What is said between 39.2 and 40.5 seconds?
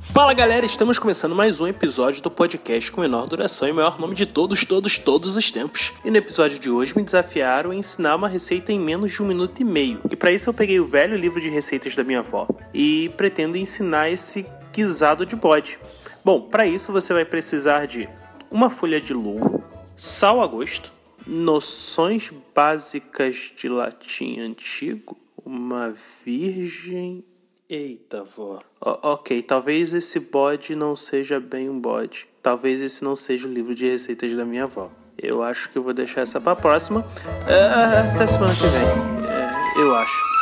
É, eu acho.